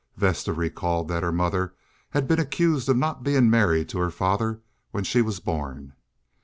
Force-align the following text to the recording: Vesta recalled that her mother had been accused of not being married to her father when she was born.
Vesta 0.17 0.51
recalled 0.51 1.09
that 1.09 1.21
her 1.21 1.31
mother 1.31 1.75
had 2.09 2.27
been 2.27 2.39
accused 2.39 2.89
of 2.89 2.97
not 2.97 3.21
being 3.21 3.51
married 3.51 3.87
to 3.89 3.99
her 3.99 4.09
father 4.09 4.59
when 4.89 5.03
she 5.03 5.21
was 5.21 5.39
born. 5.39 5.93